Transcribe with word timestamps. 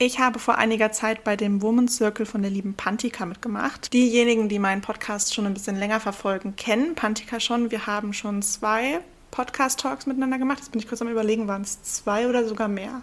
Ich 0.00 0.20
habe 0.20 0.38
vor 0.38 0.58
einiger 0.58 0.92
Zeit 0.92 1.24
bei 1.24 1.34
dem 1.34 1.60
Women's 1.60 1.96
Circle 1.96 2.24
von 2.24 2.40
der 2.40 2.52
lieben 2.52 2.74
Pantika 2.74 3.26
mitgemacht. 3.26 3.92
Diejenigen, 3.92 4.48
die 4.48 4.60
meinen 4.60 4.80
Podcast 4.80 5.34
schon 5.34 5.44
ein 5.44 5.54
bisschen 5.54 5.74
länger 5.74 5.98
verfolgen, 5.98 6.54
kennen 6.54 6.94
Pantika 6.94 7.40
schon. 7.40 7.72
Wir 7.72 7.88
haben 7.88 8.12
schon 8.12 8.40
zwei 8.42 9.00
Podcast-Talks 9.32 10.06
miteinander 10.06 10.38
gemacht. 10.38 10.60
Jetzt 10.60 10.70
bin 10.70 10.80
ich 10.80 10.86
kurz 10.86 11.02
am 11.02 11.08
Überlegen, 11.08 11.48
waren 11.48 11.62
es 11.62 11.82
zwei 11.82 12.28
oder 12.28 12.46
sogar 12.46 12.68
mehr? 12.68 13.02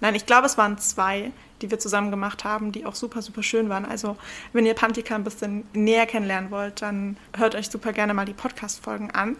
Nein, 0.00 0.14
ich 0.14 0.26
glaube, 0.26 0.46
es 0.46 0.56
waren 0.56 0.78
zwei, 0.78 1.32
die 1.60 1.72
wir 1.72 1.80
zusammen 1.80 2.12
gemacht 2.12 2.44
haben, 2.44 2.70
die 2.70 2.86
auch 2.86 2.94
super, 2.94 3.20
super 3.20 3.42
schön 3.42 3.68
waren. 3.68 3.84
Also, 3.84 4.16
wenn 4.52 4.64
ihr 4.64 4.74
Pantika 4.74 5.16
ein 5.16 5.24
bisschen 5.24 5.66
näher 5.72 6.06
kennenlernen 6.06 6.52
wollt, 6.52 6.82
dann 6.82 7.16
hört 7.36 7.56
euch 7.56 7.68
super 7.68 7.92
gerne 7.92 8.14
mal 8.14 8.26
die 8.26 8.32
Podcast-Folgen 8.32 9.10
an. 9.10 9.36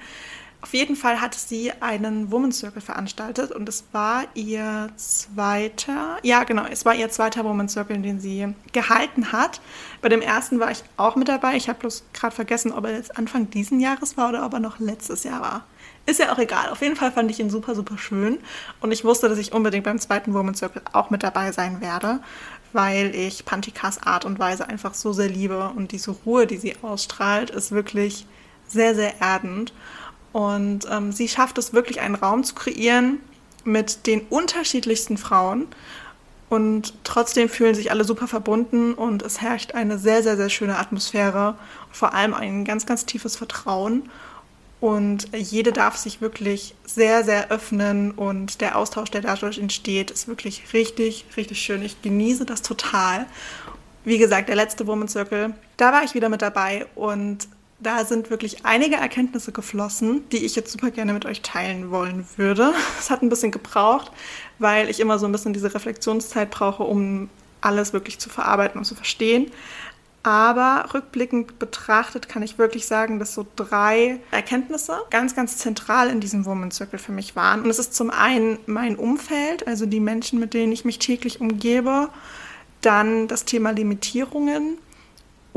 Auf 0.61 0.75
jeden 0.75 0.97
Fall 0.97 1.21
hat 1.21 1.37
sie 1.37 1.71
einen 1.81 2.33
Women's 2.33 2.59
Circle 2.59 2.83
veranstaltet 2.83 3.53
und 3.53 3.69
es 3.69 3.85
war 3.93 4.25
ihr 4.35 4.91
zweiter, 4.97 6.19
ja 6.25 6.43
genau, 6.43 6.65
es 6.69 6.85
war 6.85 6.97
ihr 6.97 7.09
zweiter 7.11 7.45
Women's 7.45 7.75
Circle, 7.75 7.99
den 7.99 8.19
sie 8.19 8.53
gehalten 8.73 9.31
hat. 9.31 9.61
Bei 10.03 10.09
dem 10.09 10.21
ersten 10.21 10.59
war 10.59 10.73
ich 10.73 10.83
auch 10.97 11.15
mit 11.15 11.29
dabei. 11.29 11.55
Ich 11.55 11.69
habe 11.69 11.79
bloß 11.79 12.03
gerade 12.13 12.35
vergessen, 12.35 12.73
ob 12.73 12.87
er 12.87 12.97
jetzt 12.97 13.17
Anfang 13.17 13.49
diesen 13.51 13.79
Jahres 13.79 14.17
war 14.17 14.31
oder 14.31 14.45
ob 14.45 14.53
er 14.53 14.59
noch 14.59 14.81
letztes 14.81 15.23
Jahr 15.23 15.41
war. 15.41 15.65
Ist 16.07 16.19
ja 16.19 16.33
auch 16.33 16.39
egal. 16.39 16.71
Auf 16.71 16.83
jeden 16.83 16.97
Fall 16.97 17.13
fand 17.13 17.31
ich 17.31 17.39
ihn 17.39 17.51
super, 17.51 17.77
super 17.77 17.97
schön 17.97 18.39
und 18.81 18.91
ich 18.91 19.05
wusste, 19.05 19.29
dass 19.29 19.39
ich 19.39 19.53
unbedingt 19.53 19.85
beim 19.85 20.01
zweiten 20.01 20.35
Women's 20.35 20.59
Circle 20.59 20.83
auch 20.93 21.11
mit 21.11 21.23
dabei 21.23 21.53
sein 21.53 21.81
werde, 21.81 22.19
weil 22.73 23.15
ich 23.15 23.45
Pantikas 23.45 24.03
Art 24.03 24.25
und 24.25 24.41
Weise 24.41 24.69
einfach 24.69 24.95
so 24.95 25.13
sehr 25.13 25.29
liebe 25.29 25.71
und 25.77 25.93
diese 25.93 26.11
Ruhe, 26.11 26.49
die 26.49 26.57
sie 26.57 26.75
ausstrahlt, 26.83 27.51
ist 27.51 27.71
wirklich 27.71 28.27
sehr, 28.67 28.97
sehr 28.97 29.21
erdend. 29.21 29.73
Und 30.33 30.87
ähm, 30.91 31.13
sie 31.13 31.29
schafft 31.29 31.59
es 31.59 31.73
wirklich, 31.73 32.01
einen 32.01 32.15
Raum 32.15 32.45
zu 32.45 32.55
kreieren 32.55 33.21
mit 33.65 34.07
den 34.07 34.23
unterschiedlichsten 34.29 35.17
Frauen. 35.17 35.67
Und 36.49 36.95
trotzdem 37.05 37.49
fühlen 37.49 37.75
sich 37.75 37.91
alle 37.91 38.05
super 38.05 38.27
verbunden 38.27 38.95
und 38.95 39.23
es 39.23 39.41
herrscht 39.41 39.73
eine 39.73 39.99
sehr, 39.99 40.23
sehr, 40.23 40.37
sehr 40.37 40.49
schöne 40.49 40.79
Atmosphäre. 40.79 41.57
Vor 41.93 42.15
allem 42.15 42.33
ein 42.33 42.65
ganz, 42.65 42.87
ganz 42.87 43.05
tiefes 43.05 43.37
Vertrauen. 43.37 44.09
Und 44.81 45.29
jede 45.37 45.73
darf 45.73 45.97
sich 45.97 46.21
wirklich 46.21 46.75
sehr, 46.85 47.25
sehr 47.25 47.51
öffnen 47.51 48.13
und 48.13 48.61
der 48.61 48.79
Austausch, 48.79 49.11
der 49.11 49.23
dadurch 49.23 49.59
entsteht, 49.59 50.13
ist 50.13 50.29
wirklich 50.29 50.73
richtig, 50.73 51.25
richtig 51.37 51.61
schön. 51.61 51.83
Ich 51.83 52.01
genieße 52.01 52.45
das 52.45 52.63
total. 52.63 53.27
Wie 54.05 54.19
gesagt, 54.19 54.49
der 54.49 54.57
letzte 54.57 54.87
Woman 54.87 55.09
Circle, 55.09 55.53
da 55.77 55.93
war 55.93 56.05
ich 56.05 56.15
wieder 56.15 56.29
mit 56.29 56.43
dabei 56.43 56.87
und 56.95 57.49
da 57.81 58.05
sind 58.05 58.31
wirklich 58.31 58.65
einige 58.65 58.97
Erkenntnisse 58.97 59.53
geflossen, 59.53 60.29
die 60.31 60.45
ich 60.45 60.57
jetzt 60.57 60.73
super 60.73 60.91
gerne 60.91 61.13
mit 61.13 61.27
euch 61.27 61.43
teilen 61.43 61.91
wollen 61.91 62.27
würde. 62.37 62.73
Es 62.99 63.11
hat 63.11 63.23
ein 63.23 63.29
bisschen 63.29 63.53
gebraucht, 63.53 64.11
weil 64.59 64.89
ich 64.89 65.01
immer 65.01 65.19
so 65.19 65.27
ein 65.27 65.33
bisschen 65.33 65.53
diese 65.53 65.73
Reflexionszeit 65.73 66.51
brauche, 66.51 66.83
um 66.83 67.31
alles 67.61 67.93
wirklich 67.93 68.19
zu 68.19 68.29
verarbeiten 68.29 68.79
und 68.79 68.85
zu 68.85 68.95
verstehen. 68.95 69.51
Aber 70.25 70.87
rückblickend 70.93 71.59
betrachtet 71.61 72.29
kann 72.29 72.43
ich 72.43 72.59
wirklich 72.59 72.87
sagen, 72.87 73.19
dass 73.19 73.35
so 73.35 73.47
drei 73.55 74.21
Erkenntnisse 74.33 74.99
ganz, 75.11 75.37
ganz 75.37 75.57
zentral 75.59 76.11
in 76.11 76.21
diesem 76.21 76.45
Woman 76.45 76.73
Circle 76.73 76.99
für 76.99 77.13
mich 77.13 77.37
waren. 77.37 77.63
Und 77.63 77.71
es 77.71 77.79
ist 77.79 77.95
zum 77.95 78.11
einen 78.11 78.59
mein 78.67 78.97
Umfeld, 78.97 79.67
also 79.67 79.87
die 79.87 80.01
Menschen, 80.01 80.41
mit 80.41 80.55
denen 80.55 80.73
ich 80.73 80.85
mich 80.85 80.99
täglich 80.99 81.41
umgebe. 81.41 82.09
Dann 82.81 83.29
das 83.29 83.45
Thema 83.45 83.71
Limitierungen 83.71 84.79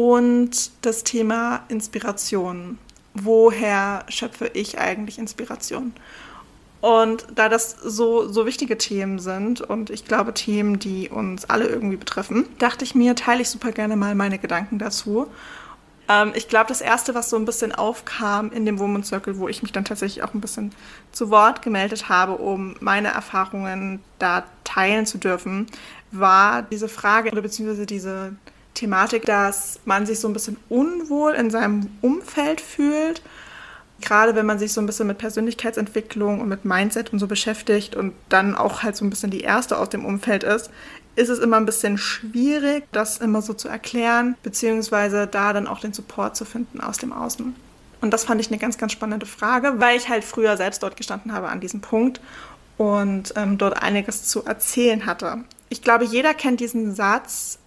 und 0.02 0.72
das 0.82 1.04
Thema 1.04 1.64
Inspiration. 1.68 2.80
Woher 3.14 4.04
schöpfe 4.10 4.50
ich 4.54 4.80
eigentlich 4.80 5.20
Inspiration? 5.20 5.94
Und 6.80 7.28
da 7.36 7.50
das 7.50 7.72
so, 7.72 8.28
so 8.28 8.48
wichtige 8.48 8.80
Themen 8.80 9.20
sind 9.20 9.62
und 9.62 9.92
ich 9.92 10.06
glaube 10.06 10.34
Themen, 10.34 10.80
die 10.80 11.10
uns 11.10 11.46
alle 11.46 11.68
irgendwie 11.68 11.98
betreffen, 11.98 12.48
dachte 12.58 12.84
ich 12.84 12.96
mir, 12.96 13.16
teile 13.16 13.44
ich 13.44 13.50
super 13.50 13.72
gerne 13.72 13.96
mal 13.96 14.16
meine 14.16 14.40
Gedanken 14.40 14.80
dazu. 14.80 15.28
Ähm, 16.10 16.32
ich 16.34 16.48
glaube, 16.48 16.70
das 16.70 16.82
Erste, 16.82 17.14
was 17.14 17.30
so 17.30 17.36
ein 17.36 17.46
bisschen 17.46 17.72
aufkam 17.72 18.52
in 18.52 18.66
dem 18.66 18.80
Woman 18.80 19.04
Circle, 19.04 19.38
wo 19.38 19.48
ich 19.48 19.62
mich 19.62 19.72
dann 19.72 19.86
tatsächlich 19.86 20.24
auch 20.24 20.34
ein 20.34 20.42
bisschen 20.42 20.72
zu 21.12 21.30
Wort 21.30 21.62
gemeldet 21.62 22.10
habe, 22.10 22.38
um 22.38 22.76
meine 22.80 23.10
Erfahrungen 23.10 24.00
da 24.18 24.46
teilen 24.64 25.06
zu 25.06 25.20
dürfen, 25.20 25.68
war 26.10 26.64
diese 26.64 26.90
Frage 26.90 27.32
oder 27.32 27.44
beziehungsweise 27.44 27.86
diese 27.86 28.34
Thematik, 28.74 29.26
dass 29.26 29.80
man 29.86 30.06
sich 30.06 30.20
so 30.20 30.28
ein 30.28 30.34
bisschen 30.34 30.58
unwohl 30.70 31.34
in 31.34 31.50
seinem 31.50 31.90
Umfeld 32.02 32.62
fühlt. 32.62 33.22
Gerade 34.00 34.36
wenn 34.36 34.46
man 34.46 34.58
sich 34.58 34.74
so 34.74 34.82
ein 34.82 34.88
bisschen 34.88 35.08
mit 35.08 35.20
Persönlichkeitsentwicklung 35.20 36.42
und 36.42 36.50
mit 36.50 36.66
Mindset 36.66 37.14
und 37.14 37.20
so 37.20 37.28
beschäftigt 37.28 37.96
und 37.96 38.14
dann 38.30 38.56
auch 38.56 38.82
halt 38.82 38.96
so 38.96 39.06
ein 39.06 39.10
bisschen 39.10 39.30
die 39.30 39.42
Erste 39.42 39.78
aus 39.78 39.90
dem 39.90 40.06
Umfeld 40.06 40.44
ist, 40.44 40.72
ist 41.16 41.30
es 41.30 41.40
immer 41.40 41.58
ein 41.58 41.66
bisschen 41.66 41.98
schwierig, 41.98 42.86
das 42.92 43.18
immer 43.18 43.42
so 43.42 43.54
zu 43.54 43.68
erklären, 43.68 44.36
beziehungsweise 44.44 45.28
da 45.28 45.54
dann 45.54 45.68
auch 45.68 45.80
den 45.80 45.94
Support 45.94 46.36
zu 46.36 46.46
finden 46.46 46.82
aus 46.82 46.98
dem 46.98 47.14
Außen. 47.14 47.56
Und 48.02 48.12
das 48.12 48.24
fand 48.24 48.42
ich 48.42 48.48
eine 48.48 48.58
ganz, 48.58 48.78
ganz 48.78 48.92
spannende 48.94 49.26
Frage, 49.26 49.80
weil 49.80 49.98
ich 49.98 50.10
halt 50.10 50.24
früher 50.24 50.58
selbst 50.58 50.82
dort 50.82 50.98
gestanden 50.98 51.34
habe 51.34 51.50
an 51.50 51.60
diesem 51.60 51.82
Punkt 51.82 52.20
und 52.78 53.34
ähm, 53.36 53.58
dort 53.60 53.82
einiges 53.82 54.24
zu 54.24 54.44
erzählen 54.44 55.06
hatte. 55.06 55.44
Ich 55.70 55.84
glaube, 55.84 56.06
jeder 56.06 56.34
kennt 56.34 56.60
diesen 56.60 56.96
Satz, 56.96 57.60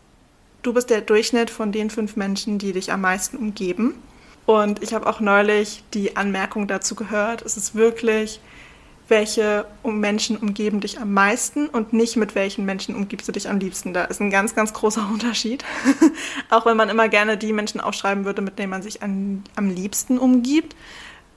du 0.64 0.72
bist 0.72 0.90
der 0.90 1.02
Durchschnitt 1.02 1.50
von 1.50 1.70
den 1.70 1.90
fünf 1.90 2.16
Menschen, 2.16 2.58
die 2.58 2.72
dich 2.72 2.90
am 2.90 3.02
meisten 3.02 3.36
umgeben. 3.36 3.94
Und 4.46 4.82
ich 4.82 4.92
habe 4.92 5.06
auch 5.06 5.20
neulich 5.20 5.84
die 5.94 6.16
Anmerkung 6.16 6.66
dazu 6.66 6.94
gehört, 6.94 7.42
es 7.42 7.56
ist 7.56 7.74
wirklich, 7.74 8.40
welche 9.06 9.66
Menschen 9.84 10.36
umgeben 10.36 10.80
dich 10.80 10.98
am 10.98 11.12
meisten 11.12 11.68
und 11.68 11.92
nicht 11.92 12.16
mit 12.16 12.34
welchen 12.34 12.64
Menschen 12.64 12.94
umgibst 12.94 13.28
du 13.28 13.32
dich 13.32 13.48
am 13.48 13.58
liebsten. 13.58 13.92
Da 13.92 14.04
ist 14.04 14.20
ein 14.20 14.30
ganz, 14.30 14.54
ganz 14.54 14.72
großer 14.72 15.06
Unterschied. 15.12 15.64
auch 16.50 16.66
wenn 16.66 16.76
man 16.76 16.88
immer 16.88 17.08
gerne 17.08 17.36
die 17.36 17.52
Menschen 17.52 17.80
aufschreiben 17.80 18.24
würde, 18.24 18.42
mit 18.42 18.58
denen 18.58 18.70
man 18.70 18.82
sich 18.82 19.02
an, 19.02 19.44
am 19.56 19.68
liebsten 19.68 20.18
umgibt, 20.18 20.74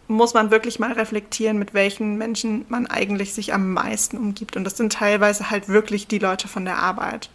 muss 0.09 0.33
man 0.33 0.51
wirklich 0.51 0.79
mal 0.79 0.93
reflektieren, 0.93 1.59
mit 1.59 1.73
welchen 1.73 2.17
Menschen 2.17 2.65
man 2.69 2.87
eigentlich 2.87 3.33
sich 3.33 3.53
am 3.53 3.73
meisten 3.73 4.17
umgibt. 4.17 4.55
Und 4.55 4.63
das 4.63 4.77
sind 4.77 4.93
teilweise 4.93 5.49
halt 5.49 5.67
wirklich 5.67 6.07
die 6.07 6.19
Leute 6.19 6.47
von 6.47 6.63
der 6.63 6.77
Arbeit 6.77 7.29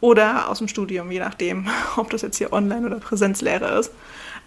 oder 0.00 0.48
aus 0.48 0.58
dem 0.58 0.68
Studium, 0.68 1.10
je 1.10 1.20
nachdem, 1.20 1.68
ob 1.96 2.10
das 2.10 2.22
jetzt 2.22 2.38
hier 2.38 2.52
Online- 2.52 2.86
oder 2.86 2.96
Präsenzlehre 2.96 3.78
ist. 3.78 3.92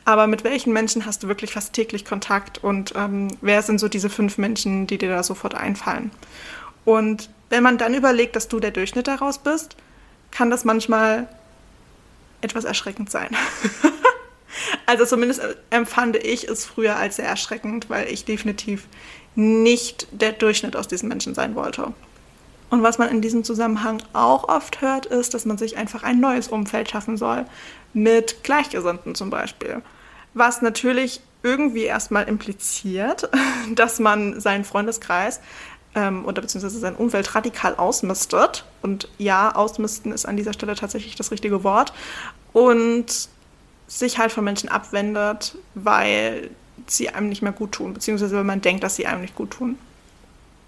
Aber 0.04 0.26
mit 0.26 0.44
welchen 0.44 0.74
Menschen 0.74 1.06
hast 1.06 1.24
du 1.24 1.28
wirklich 1.28 1.54
fast 1.54 1.74
täglich 1.74 2.06
Kontakt 2.06 2.64
und 2.64 2.94
ähm, 2.96 3.28
wer 3.42 3.62
sind 3.62 3.80
so 3.80 3.88
diese 3.88 4.10
fünf 4.10 4.38
Menschen, 4.38 4.88
die 4.88 4.98
dir 4.98 5.10
da 5.10 5.22
sofort 5.22 5.54
einfallen? 5.54 6.10
Und 6.86 7.30
wenn 7.50 7.62
man 7.62 7.78
dann 7.78 7.94
überlegt, 7.94 8.36
dass 8.36 8.48
du 8.48 8.60
der 8.60 8.72
Durchschnitt 8.72 9.08
daraus 9.08 9.38
bist, 9.38 9.76
kann 10.32 10.50
das 10.50 10.66
manchmal 10.66 11.28
etwas 12.42 12.64
erschreckend 12.64 13.12
sein. 13.12 13.30
also 14.86 15.06
zumindest 15.06 15.42
empfand 15.70 16.16
ich 16.16 16.48
es 16.48 16.66
früher 16.66 16.96
als 16.96 17.18
sehr 17.18 17.28
erschreckend, 17.28 17.90
weil 17.90 18.08
ich 18.08 18.26
definitiv 18.26 18.88
nicht 19.36 20.08
der 20.12 20.32
Durchschnitt 20.32 20.76
aus 20.76 20.88
diesen 20.88 21.10
Menschen 21.10 21.36
sein 21.36 21.56
wollte. 21.56 21.94
Und 22.72 22.84
was 22.84 22.98
man 22.98 23.10
in 23.10 23.22
diesem 23.22 23.44
Zusammenhang 23.44 24.02
auch 24.14 24.48
oft 24.48 24.82
hört, 24.82 25.06
ist, 25.06 25.34
dass 25.34 25.46
man 25.46 25.58
sich 25.58 25.76
einfach 25.78 26.04
ein 26.04 26.22
neues 26.22 26.48
Umfeld 26.48 26.90
schaffen 26.90 27.18
soll, 27.18 27.46
mit 27.94 28.44
Gleichgesinnten 28.44 29.14
zum 29.14 29.30
Beispiel. 29.30 29.82
Was 30.34 30.62
natürlich 30.62 31.22
irgendwie 31.44 31.84
erstmal 31.84 32.30
impliziert, 32.30 33.30
dass 33.76 34.00
man 34.00 34.40
seinen 34.40 34.64
Freundeskreis 34.64 35.42
ähm, 35.96 36.24
oder 36.26 36.42
beziehungsweise 36.42 36.80
sein 36.80 36.96
Umfeld 36.96 37.36
radikal 37.36 37.76
ausmistet. 37.76 38.64
Und 38.82 39.10
ja, 39.18 39.54
ausmisten 39.54 40.14
ist 40.14 40.26
an 40.26 40.38
dieser 40.38 40.54
Stelle 40.54 40.76
tatsächlich 40.76 41.16
das 41.16 41.32
richtige 41.32 41.66
Wort. 41.66 41.92
Und 42.54 43.28
sich 43.88 44.18
halt 44.18 44.32
von 44.32 44.46
Menschen 44.46 44.70
abwendet, 44.70 45.58
weil 45.76 46.50
sie 46.88 47.10
einem 47.10 47.28
nicht 47.28 47.42
mehr 47.42 47.52
gut 47.52 47.74
tun, 47.74 47.94
beziehungsweise 47.94 48.38
wenn 48.38 48.46
man 48.46 48.62
denkt, 48.62 48.82
dass 48.82 48.96
sie 48.96 49.06
einem 49.06 49.20
nicht 49.20 49.36
gut 49.36 49.52
tun. 49.52 49.78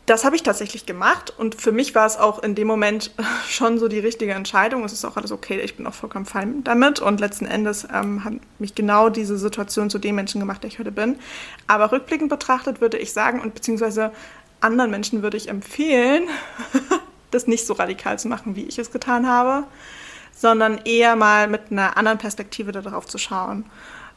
Das 0.05 0.25
habe 0.25 0.35
ich 0.35 0.44
tatsächlich 0.44 0.85
gemacht 0.85 1.33
und 1.38 1.55
für 1.55 1.71
mich 1.71 1.95
war 1.95 2.05
es 2.05 2.17
auch 2.17 2.44
in 2.44 2.55
dem 2.55 2.67
Moment 2.67 3.11
schon 3.47 3.79
so 3.79 3.88
die 3.88 4.00
richtige 4.00 4.33
Entscheidung. 4.33 4.83
Es 4.83 4.91
ist 4.91 5.05
auch 5.05 5.15
alles 5.15 5.31
okay, 5.31 5.61
ich 5.61 5.77
bin 5.77 5.88
auch 5.88 5.94
vollkommen 5.94 6.25
fein 6.25 6.63
damit 6.63 7.00
und 7.00 7.21
letzten 7.21 7.45
Endes 7.45 7.88
ähm, 7.94 8.25
hat 8.25 8.33
mich 8.59 8.75
genau 8.75 9.09
diese 9.09 9.38
Situation 9.38 9.89
zu 9.89 10.00
dem 10.00 10.15
Menschen 10.15 10.41
gemacht, 10.41 10.63
der 10.63 10.67
ich 10.67 10.79
heute 10.79 10.91
bin. 10.91 11.17
Aber 11.67 11.94
rückblickend 11.94 12.29
betrachtet 12.29 12.81
würde 12.81 12.97
ich 12.97 13.13
sagen 13.13 13.39
und 13.39 13.53
beziehungsweise 13.53 14.11
anderen 14.59 14.91
Menschen 14.91 15.23
würde 15.23 15.38
ich 15.38 15.47
empfehlen, 15.47 16.27
das 17.31 17.47
nicht 17.47 17.65
so 17.65 17.73
radikal 17.73 18.19
zu 18.19 18.27
machen, 18.27 18.57
wie 18.57 18.65
ich 18.65 18.77
es 18.79 18.91
getan 18.91 19.27
habe, 19.27 19.65
sondern 20.35 20.79
eher 20.83 21.15
mal 21.15 21.47
mit 21.47 21.71
einer 21.71 21.95
anderen 21.95 22.17
Perspektive 22.17 22.73
darauf 22.73 23.06
zu 23.06 23.17
schauen. 23.17 23.65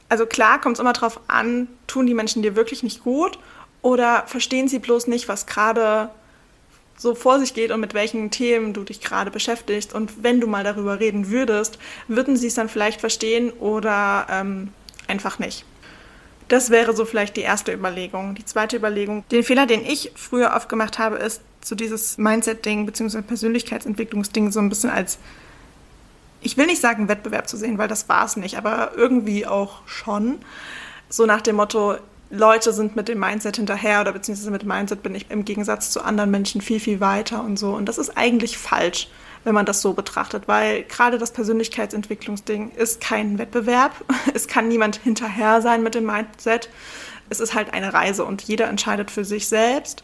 Also 0.09 0.27
klar 0.27 0.61
kommt 0.61 0.77
es 0.77 0.81
immer 0.81 0.93
darauf 0.93 1.21
an, 1.29 1.69
tun 1.87 2.07
die 2.07 2.15
Menschen 2.15 2.43
dir 2.43 2.57
wirklich 2.57 2.83
nicht 2.83 3.05
gut 3.05 3.39
oder 3.83 4.25
verstehen 4.27 4.69
sie 4.69 4.79
bloß 4.79 5.07
nicht, 5.07 5.29
was 5.29 5.47
gerade 5.47 6.11
so 6.99 7.15
vor 7.15 7.39
sich 7.39 7.55
geht 7.55 7.71
und 7.71 7.81
mit 7.81 7.95
welchen 7.95 8.31
Themen 8.31 8.73
du 8.73 8.83
dich 8.83 9.01
gerade 9.01 9.31
beschäftigst. 9.31 9.95
Und 9.95 10.23
wenn 10.23 10.41
du 10.41 10.47
mal 10.47 10.65
darüber 10.65 10.99
reden 10.99 11.31
würdest, 11.31 11.79
würden 12.09 12.37
sie 12.37 12.47
es 12.47 12.55
dann 12.55 12.69
vielleicht 12.69 13.01
verstehen 13.01 13.51
oder 13.51 14.27
ähm, 14.31 14.71
einfach 15.07 15.39
nicht. 15.39 15.65
Das 16.49 16.71
wäre 16.71 16.95
so 16.95 17.05
vielleicht 17.05 17.37
die 17.37 17.43
erste 17.43 17.73
Überlegung. 17.73 18.35
Die 18.37 18.45
zweite 18.45 18.77
Überlegung, 18.77 19.25
den 19.31 19.43
Fehler, 19.43 19.67
den 19.67 19.85
ich 19.85 20.13
früher 20.15 20.55
oft 20.55 20.69
gemacht 20.69 20.99
habe, 20.99 21.17
ist 21.17 21.43
so 21.63 21.75
dieses 21.75 22.19
Mindset-Ding 22.19 22.87
bzw. 22.87 23.23
Persönlichkeitsentwicklungsding 23.23 24.53
so 24.53 24.61
ein 24.61 24.69
bisschen 24.69 24.91
als 24.91 25.19
ich 26.47 26.57
will 26.57 26.67
nicht 26.67 26.81
sagen 26.81 27.09
Wettbewerb 27.09 27.49
zu 27.49 27.57
sehen, 27.57 27.77
weil 27.77 27.89
das 27.89 28.09
war 28.09 28.25
es 28.25 28.37
nicht, 28.37 28.57
aber 28.57 28.93
irgendwie 28.97 29.47
auch 29.47 29.81
schon. 29.87 30.39
So 31.09 31.27
nach 31.27 31.41
dem 31.41 31.57
Motto, 31.57 31.97
Leute 32.31 32.73
sind 32.73 32.97
mit 32.97 33.09
dem 33.09 33.21
Mindset 33.21 33.57
hinterher 33.57 34.01
oder 34.01 34.13
beziehungsweise 34.13 34.51
mit 34.51 34.63
dem 34.63 34.69
Mindset 34.69 35.03
bin 35.03 35.15
ich 35.15 35.31
im 35.31 35.45
Gegensatz 35.45 35.91
zu 35.91 36.03
anderen 36.03 36.31
Menschen 36.31 36.61
viel, 36.61 36.81
viel 36.81 37.01
weiter 37.01 37.43
und 37.45 37.59
so. 37.59 37.73
Und 37.75 37.87
das 37.87 37.99
ist 37.99 38.17
eigentlich 38.17 38.59
falsch, 38.59 39.09
wenn 39.45 39.55
man 39.55 39.65
das 39.67 39.81
so 39.81 39.93
betrachtet, 39.93 40.49
weil 40.49 40.83
gerade 40.83 41.19
das 41.19 41.33
Persönlichkeitsentwicklungsding 41.33 42.73
ist 42.73 43.01
kein 43.01 43.39
Wettbewerb. 43.39 43.93
Es 44.35 44.49
kann 44.49 44.69
niemand 44.69 44.97
hinterher 44.97 45.63
sein 45.63 45.83
mit 45.83 45.95
dem 45.95 46.05
Mindset. 46.05 46.69
Es 47.31 47.41
ist 47.41 47.55
halt 47.55 47.73
eine 47.73 47.95
Reise 47.95 48.25
und 48.25 48.43
jeder 48.43 48.67
entscheidet 48.67 49.11
für 49.11 49.25
sich 49.25 49.49
selbst, 49.49 50.03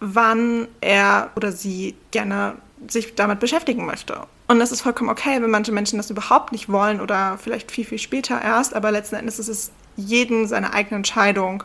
wann 0.00 0.68
er 0.80 1.30
oder 1.36 1.52
sie 1.52 1.96
gerne 2.12 2.56
sich 2.86 3.14
damit 3.14 3.40
beschäftigen 3.40 3.84
möchte. 3.84 4.26
Und 4.46 4.58
das 4.58 4.72
ist 4.72 4.82
vollkommen 4.82 5.10
okay, 5.10 5.40
wenn 5.40 5.50
manche 5.50 5.72
Menschen 5.72 5.96
das 5.96 6.10
überhaupt 6.10 6.52
nicht 6.52 6.68
wollen 6.70 7.00
oder 7.00 7.38
vielleicht 7.38 7.72
viel, 7.72 7.84
viel 7.84 7.98
später 7.98 8.40
erst, 8.40 8.74
aber 8.74 8.90
letzten 8.90 9.16
Endes 9.16 9.38
ist 9.38 9.48
es 9.48 9.70
jeden 9.96 10.46
seine 10.46 10.72
eigene 10.72 10.96
Entscheidung, 10.96 11.64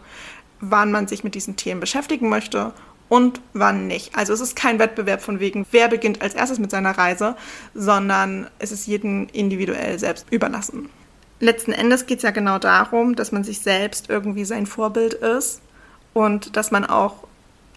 wann 0.59 0.91
man 0.91 1.07
sich 1.07 1.23
mit 1.23 1.35
diesen 1.35 1.55
Themen 1.55 1.79
beschäftigen 1.79 2.29
möchte 2.29 2.73
und 3.09 3.41
wann 3.53 3.87
nicht. 3.87 4.15
Also 4.15 4.33
es 4.33 4.39
ist 4.39 4.55
kein 4.55 4.79
Wettbewerb 4.79 5.21
von 5.21 5.39
wegen, 5.39 5.65
wer 5.71 5.87
beginnt 5.87 6.21
als 6.21 6.35
erstes 6.35 6.59
mit 6.59 6.71
seiner 6.71 6.97
Reise, 6.97 7.35
sondern 7.73 8.47
es 8.59 8.71
ist 8.71 8.87
jedem 8.87 9.27
individuell 9.33 9.97
selbst 9.99 10.27
überlassen. 10.29 10.89
Letzten 11.39 11.71
Endes 11.71 12.05
geht 12.05 12.17
es 12.17 12.23
ja 12.23 12.31
genau 12.31 12.59
darum, 12.59 13.15
dass 13.15 13.31
man 13.31 13.43
sich 13.43 13.59
selbst 13.59 14.09
irgendwie 14.09 14.45
sein 14.45 14.65
Vorbild 14.65 15.13
ist 15.13 15.61
und 16.13 16.55
dass 16.55 16.71
man 16.71 16.85
auch 16.85 17.27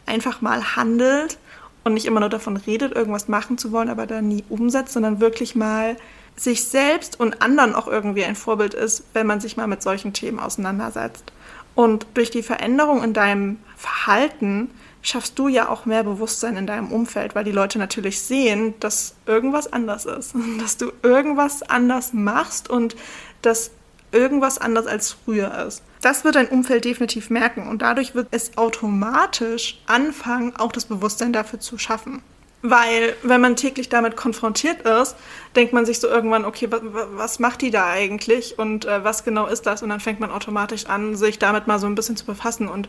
einfach 0.04 0.40
mal 0.40 0.76
handelt 0.76 1.38
und 1.84 1.94
nicht 1.94 2.06
immer 2.06 2.20
nur 2.20 2.28
davon 2.28 2.56
redet, 2.56 2.92
irgendwas 2.92 3.28
machen 3.28 3.58
zu 3.58 3.72
wollen, 3.72 3.88
aber 3.88 4.06
dann 4.06 4.28
nie 4.28 4.44
umsetzt, 4.48 4.92
sondern 4.92 5.20
wirklich 5.20 5.54
mal 5.54 5.96
sich 6.36 6.64
selbst 6.64 7.20
und 7.20 7.42
anderen 7.42 7.74
auch 7.74 7.86
irgendwie 7.86 8.24
ein 8.24 8.36
Vorbild 8.36 8.74
ist, 8.74 9.04
wenn 9.12 9.26
man 9.26 9.40
sich 9.40 9.56
mal 9.56 9.66
mit 9.66 9.82
solchen 9.82 10.12
Themen 10.12 10.40
auseinandersetzt. 10.40 11.32
Und 11.74 12.06
durch 12.14 12.30
die 12.30 12.42
Veränderung 12.42 13.02
in 13.02 13.14
deinem 13.14 13.58
Verhalten 13.76 14.70
schaffst 15.02 15.38
du 15.38 15.48
ja 15.48 15.68
auch 15.68 15.84
mehr 15.84 16.04
Bewusstsein 16.04 16.56
in 16.56 16.66
deinem 16.66 16.92
Umfeld, 16.92 17.34
weil 17.34 17.44
die 17.44 17.52
Leute 17.52 17.78
natürlich 17.78 18.20
sehen, 18.20 18.74
dass 18.80 19.14
irgendwas 19.26 19.72
anders 19.72 20.06
ist, 20.06 20.34
dass 20.60 20.76
du 20.76 20.92
irgendwas 21.02 21.62
anders 21.62 22.12
machst 22.12 22.70
und 22.70 22.96
dass 23.42 23.72
irgendwas 24.12 24.58
anders 24.58 24.86
als 24.86 25.16
früher 25.24 25.66
ist. 25.66 25.82
Das 26.02 26.24
wird 26.24 26.34
dein 26.34 26.48
Umfeld 26.48 26.84
definitiv 26.84 27.30
merken 27.30 27.68
und 27.68 27.82
dadurch 27.82 28.14
wird 28.14 28.28
es 28.30 28.56
automatisch 28.58 29.80
anfangen, 29.86 30.54
auch 30.56 30.72
das 30.72 30.84
Bewusstsein 30.84 31.32
dafür 31.32 31.60
zu 31.60 31.78
schaffen. 31.78 32.22
Weil, 32.64 33.16
wenn 33.24 33.40
man 33.40 33.56
täglich 33.56 33.88
damit 33.88 34.16
konfrontiert 34.16 34.82
ist, 34.82 35.16
denkt 35.56 35.72
man 35.72 35.84
sich 35.84 35.98
so 35.98 36.06
irgendwann, 36.06 36.44
okay, 36.44 36.68
was, 36.70 37.40
macht 37.40 37.60
die 37.60 37.72
da 37.72 37.90
eigentlich 37.90 38.56
und 38.56 38.84
äh, 38.84 39.02
was 39.02 39.24
genau 39.24 39.46
ist 39.46 39.66
das? 39.66 39.82
Und 39.82 39.88
dann 39.88 39.98
fängt 39.98 40.20
man 40.20 40.30
automatisch 40.30 40.86
an, 40.86 41.16
sich 41.16 41.40
damit 41.40 41.66
mal 41.66 41.80
so 41.80 41.86
ein 41.86 41.96
bisschen 41.96 42.16
zu 42.16 42.24
befassen. 42.24 42.68
Und 42.68 42.88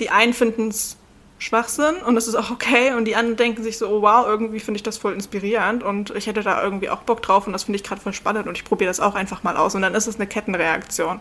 die 0.00 0.08
einen 0.08 0.32
finden 0.32 0.68
es 0.68 0.96
Schwachsinn 1.40 1.96
und 1.96 2.14
das 2.14 2.28
ist 2.28 2.34
auch 2.34 2.50
okay. 2.50 2.92
Und 2.94 3.06
die 3.06 3.16
anderen 3.16 3.36
denken 3.36 3.62
sich 3.62 3.78
so, 3.78 3.88
oh 3.88 4.02
wow, 4.02 4.26
irgendwie 4.26 4.60
finde 4.60 4.76
ich 4.76 4.82
das 4.82 4.98
voll 4.98 5.14
inspirierend 5.14 5.82
und 5.82 6.10
ich 6.10 6.26
hätte 6.26 6.42
da 6.42 6.62
irgendwie 6.62 6.90
auch 6.90 7.00
Bock 7.02 7.22
drauf 7.22 7.46
und 7.46 7.52
das 7.52 7.64
finde 7.64 7.76
ich 7.76 7.84
gerade 7.84 8.00
voll 8.00 8.12
spannend 8.12 8.46
und 8.46 8.56
ich 8.56 8.64
probiere 8.64 8.88
das 8.88 9.00
auch 9.00 9.14
einfach 9.14 9.42
mal 9.42 9.56
aus. 9.56 9.74
Und 9.74 9.82
dann 9.82 9.94
ist 9.94 10.06
es 10.06 10.16
eine 10.16 10.26
Kettenreaktion. 10.26 11.20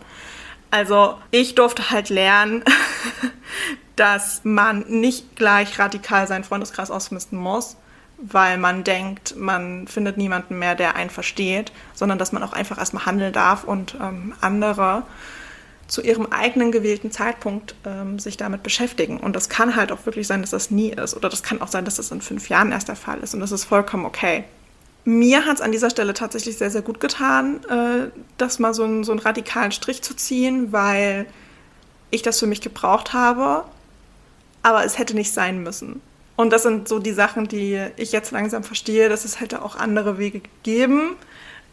Also 0.71 1.17
ich 1.31 1.55
durfte 1.55 1.89
halt 1.89 2.09
lernen, 2.09 2.63
dass 3.95 4.41
man 4.43 4.85
nicht 4.87 5.35
gleich 5.35 5.79
radikal 5.79 6.27
seinen 6.27 6.43
Freundeskreis 6.43 6.91
ausmisten 6.91 7.39
muss, 7.39 7.77
weil 8.21 8.57
man 8.57 8.83
denkt, 8.83 9.35
man 9.37 9.87
findet 9.87 10.17
niemanden 10.17 10.59
mehr, 10.59 10.75
der 10.75 10.95
einen 10.95 11.09
versteht, 11.09 11.71
sondern 11.93 12.17
dass 12.17 12.31
man 12.31 12.43
auch 12.43 12.53
einfach 12.53 12.77
erstmal 12.77 13.05
handeln 13.05 13.33
darf 13.33 13.63
und 13.63 13.95
ähm, 14.01 14.33
andere 14.41 15.03
zu 15.87 16.01
ihrem 16.01 16.27
eigenen 16.27 16.71
gewählten 16.71 17.11
Zeitpunkt 17.11 17.75
ähm, 17.85 18.19
sich 18.19 18.37
damit 18.37 18.61
beschäftigen. 18.61 19.19
Und 19.19 19.35
das 19.35 19.49
kann 19.49 19.75
halt 19.75 19.91
auch 19.91 20.05
wirklich 20.05 20.27
sein, 20.27 20.41
dass 20.41 20.51
das 20.51 20.69
nie 20.69 20.91
ist. 20.91 21.15
Oder 21.15 21.29
das 21.29 21.41
kann 21.43 21.61
auch 21.61 21.67
sein, 21.67 21.83
dass 21.85 21.95
das 21.95 22.11
in 22.11 22.21
fünf 22.21 22.49
Jahren 22.49 22.71
erst 22.71 22.89
der 22.89 22.95
Fall 22.95 23.19
ist. 23.19 23.33
Und 23.33 23.39
das 23.39 23.51
ist 23.51 23.63
vollkommen 23.63 24.05
okay. 24.05 24.43
Mir 25.05 25.45
hat 25.45 25.55
es 25.55 25.61
an 25.61 25.71
dieser 25.71 25.89
Stelle 25.89 26.13
tatsächlich 26.13 26.57
sehr, 26.57 26.69
sehr 26.69 26.83
gut 26.83 26.99
getan, 26.99 27.63
äh, 27.69 28.11
das 28.37 28.59
mal 28.59 28.73
so, 28.73 28.83
ein, 28.83 29.03
so 29.03 29.11
einen 29.11 29.19
radikalen 29.19 29.71
Strich 29.71 30.03
zu 30.03 30.15
ziehen, 30.15 30.71
weil 30.71 31.25
ich 32.11 32.21
das 32.21 32.39
für 32.39 32.47
mich 32.47 32.61
gebraucht 32.61 33.13
habe. 33.13 33.63
Aber 34.61 34.85
es 34.85 34.99
hätte 34.99 35.15
nicht 35.15 35.33
sein 35.33 35.63
müssen. 35.63 36.01
Und 36.39 36.51
das 36.51 36.63
sind 36.63 36.87
so 36.87 36.99
die 36.99 37.11
Sachen, 37.11 37.49
die 37.49 37.87
ich 37.97 38.13
jetzt 38.13 38.31
langsam 38.31 38.63
verstehe, 38.63 39.09
dass 39.09 39.25
es 39.25 39.41
hätte 39.41 39.61
auch 39.61 39.75
andere 39.75 40.17
Wege 40.17 40.39
gegeben, 40.39 41.17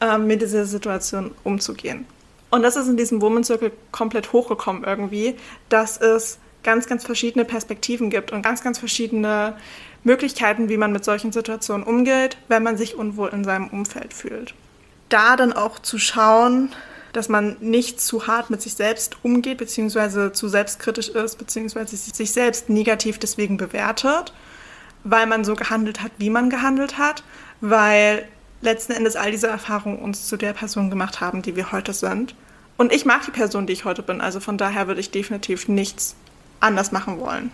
äh, 0.01 0.19
mit 0.19 0.43
dieser 0.43 0.65
Situation 0.65 1.31
umzugehen. 1.45 2.05
Und 2.51 2.63
das 2.63 2.75
ist 2.75 2.89
in 2.89 2.97
diesem 2.97 3.23
Woman 3.23 3.45
Circle 3.45 3.71
komplett 3.93 4.33
hochgekommen 4.33 4.83
irgendwie, 4.83 5.37
dass 5.69 5.99
es 5.99 6.39
ganz, 6.65 6.89
ganz 6.89 7.05
verschiedene 7.05 7.45
Perspektiven 7.45 8.11
gibt 8.11 8.33
und 8.33 8.43
ganz, 8.43 8.65
ganz 8.65 8.81
verschiedene 8.81 9.57
Möglichkeiten, 10.03 10.69
wie 10.69 10.79
man 10.79 10.91
mit 10.91 11.05
solchen 11.05 11.31
Situationen 11.31 11.87
umgeht, 11.87 12.37
wenn 12.49 12.65
man 12.65 12.77
sich 12.77 12.97
unwohl 12.97 13.29
in 13.29 13.45
seinem 13.45 13.69
Umfeld 13.69 14.13
fühlt. 14.13 14.53
Da 15.11 15.37
dann 15.37 15.53
auch 15.53 15.79
zu 15.79 16.01
schauen, 16.01 16.73
dass 17.13 17.29
man 17.29 17.57
nicht 17.61 18.01
zu 18.01 18.27
hart 18.27 18.51
mit 18.51 18.63
sich 18.63 18.75
selbst 18.75 19.15
umgeht, 19.23 19.59
beziehungsweise 19.59 20.33
zu 20.33 20.49
selbstkritisch 20.49 21.11
ist, 21.11 21.39
beziehungsweise 21.39 21.97
sich 21.97 22.33
selbst 22.33 22.69
negativ 22.69 23.21
deswegen 23.21 23.59
bewertet, 23.59 24.33
weil 25.09 25.27
man 25.27 25.45
so 25.45 25.55
gehandelt 25.55 26.03
hat, 26.03 26.11
wie 26.19 26.31
man 26.31 26.51
gehandelt 26.51 26.99
hat, 26.99 27.23
weil 27.61 28.27
letzten 28.61 28.93
Endes 28.93 29.15
all 29.15 29.31
diese 29.31 29.47
Erfahrungen 29.47 29.99
uns 29.99 30.27
zu 30.27 30.37
der 30.37 30.53
Person 30.53 30.91
gemacht 30.91 31.21
haben, 31.21 31.43
die 31.43 31.55
wir 31.55 31.71
heute 31.73 31.93
sind. 31.93 32.35
Und 32.77 32.93
ich 32.93 33.05
mag 33.05 33.25
die 33.25 33.31
Person, 33.31 33.67
die 33.67 33.73
ich 33.73 33.85
heute 33.85 34.03
bin. 34.03 34.21
Also 34.21 34.41
von 34.41 34.59
daher 34.59 34.89
würde 34.89 35.01
ich 35.01 35.11
definitiv 35.11 35.69
nichts 35.69 36.17
anders 36.61 36.91
machen 36.91 37.21
wollen. 37.21 37.51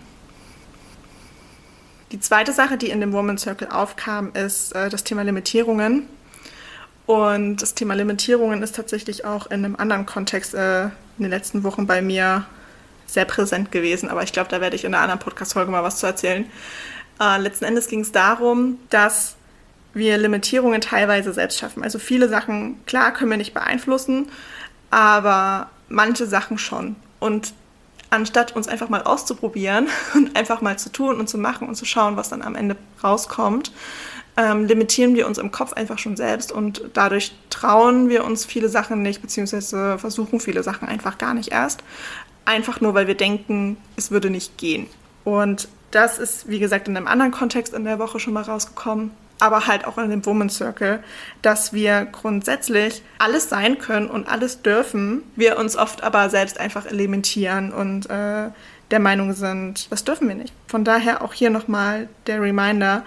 Die 2.11 2.19
zweite 2.19 2.53
Sache, 2.53 2.77
die 2.77 2.89
in 2.89 2.99
dem 2.99 3.13
Woman 3.13 3.37
Circle 3.37 3.69
aufkam, 3.69 4.31
ist 4.33 4.73
äh, 4.75 4.89
das 4.89 5.03
Thema 5.03 5.23
Limitierungen. 5.23 6.07
Und 7.05 7.57
das 7.57 7.75
Thema 7.75 7.95
Limitierungen 7.95 8.63
ist 8.63 8.75
tatsächlich 8.75 9.25
auch 9.25 9.47
in 9.47 9.65
einem 9.65 9.75
anderen 9.75 10.05
Kontext 10.05 10.53
äh, 10.53 10.85
in 10.85 10.91
den 11.19 11.29
letzten 11.29 11.63
Wochen 11.63 11.85
bei 11.85 12.01
mir 12.01 12.45
sehr 13.05 13.25
präsent 13.25 13.71
gewesen. 13.71 14.09
Aber 14.09 14.23
ich 14.23 14.33
glaube, 14.33 14.49
da 14.49 14.61
werde 14.61 14.75
ich 14.75 14.85
in 14.85 14.93
einer 14.93 15.03
anderen 15.03 15.19
Podcast-Folge 15.19 15.71
mal 15.71 15.83
was 15.83 15.99
zu 15.99 16.07
erzählen. 16.07 16.45
Äh, 17.19 17.39
letzten 17.39 17.65
Endes 17.65 17.87
ging 17.87 18.01
es 18.01 18.11
darum, 18.11 18.79
dass 18.89 19.35
wir 19.93 20.17
Limitierungen 20.17 20.81
teilweise 20.81 21.33
selbst 21.33 21.59
schaffen. 21.59 21.83
Also 21.83 21.99
viele 21.99 22.27
Sachen, 22.27 22.83
klar, 22.85 23.13
können 23.13 23.29
wir 23.29 23.37
nicht 23.37 23.53
beeinflussen, 23.53 24.29
aber 24.89 25.69
manche 25.89 26.25
Sachen 26.25 26.57
schon. 26.57 26.95
Und 27.19 27.53
anstatt 28.09 28.55
uns 28.55 28.67
einfach 28.67 28.89
mal 28.89 29.03
auszuprobieren 29.03 29.87
und 30.15 30.35
einfach 30.35 30.61
mal 30.61 30.77
zu 30.77 30.91
tun 30.91 31.19
und 31.19 31.29
zu 31.29 31.37
machen 31.37 31.67
und 31.67 31.75
zu 31.75 31.85
schauen, 31.85 32.17
was 32.17 32.29
dann 32.29 32.41
am 32.41 32.55
Ende 32.55 32.75
rauskommt, 33.03 33.71
ähm, 34.35 34.65
limitieren 34.65 35.13
wir 35.13 35.27
uns 35.27 35.37
im 35.37 35.51
Kopf 35.51 35.73
einfach 35.73 35.99
schon 35.99 36.17
selbst 36.17 36.51
und 36.51 36.81
dadurch 36.93 37.33
trauen 37.51 38.09
wir 38.09 38.23
uns 38.23 38.45
viele 38.45 38.67
Sachen 38.67 39.03
nicht, 39.03 39.21
beziehungsweise 39.21 39.99
versuchen 39.99 40.39
viele 40.39 40.63
Sachen 40.63 40.87
einfach 40.87 41.19
gar 41.19 41.35
nicht 41.35 41.51
erst. 41.51 41.83
Einfach 42.45 42.81
nur, 42.81 42.95
weil 42.95 43.07
wir 43.07 43.15
denken, 43.15 43.77
es 43.95 44.09
würde 44.09 44.29
nicht 44.31 44.57
gehen. 44.57 44.87
Und 45.23 45.67
das 45.93 46.19
ist, 46.19 46.49
wie 46.49 46.59
gesagt, 46.59 46.87
in 46.87 46.97
einem 46.97 47.07
anderen 47.07 47.31
Kontext 47.31 47.73
in 47.73 47.83
der 47.83 47.99
Woche 47.99 48.19
schon 48.19 48.33
mal 48.33 48.43
rausgekommen. 48.43 49.11
aber 49.39 49.67
halt 49.67 49.85
auch 49.85 49.97
in 49.97 50.09
dem 50.09 50.25
Woman 50.25 50.49
Circle, 50.49 51.03
dass 51.41 51.73
wir 51.73 52.05
grundsätzlich 52.05 53.01
alles 53.17 53.49
sein 53.49 53.77
können 53.77 54.07
und 54.07 54.29
alles 54.29 54.61
dürfen. 54.61 55.23
Wir 55.35 55.57
uns 55.57 55.75
oft 55.75 56.01
aber 56.01 56.29
selbst 56.29 56.59
einfach 56.59 56.85
elementieren 56.85 57.73
und 57.73 58.09
äh, 58.09 58.51
der 58.91 58.99
Meinung 58.99 59.33
sind, 59.33 59.91
das 59.91 60.05
dürfen 60.05 60.29
wir 60.29 60.35
nicht. 60.35 60.53
Von 60.67 60.85
daher 60.85 61.23
auch 61.23 61.33
hier 61.33 61.49
nochmal 61.49 62.07
der 62.27 62.41
Reminder, 62.41 63.03